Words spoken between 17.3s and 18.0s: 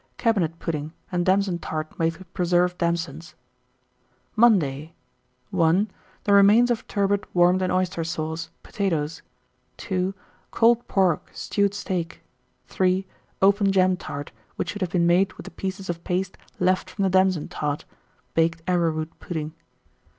tart;